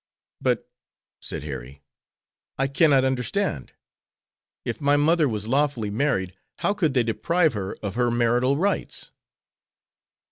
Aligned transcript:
"But," 0.41 0.67
said 1.21 1.43
Harry, 1.43 1.83
"I 2.57 2.65
cannot 2.67 3.05
understand. 3.05 3.73
If 4.65 4.81
my 4.81 4.97
mother 4.97 5.29
was 5.29 5.47
lawfully 5.47 5.91
married, 5.91 6.35
how 6.57 6.73
could 6.73 6.95
they 6.95 7.03
deprive 7.03 7.53
her 7.53 7.73
of 7.83 7.93
her 7.93 8.09
marital 8.09 8.57
rights?" 8.57 9.11